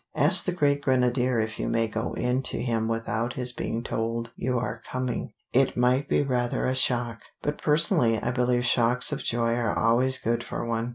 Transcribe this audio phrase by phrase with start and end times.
[0.15, 4.31] Ask the great grenadier if you may go in to him without his being told
[4.35, 5.33] you are coming.
[5.53, 10.17] It might be rather a shock, but personally I believe shocks of joy are always
[10.17, 10.89] good for one.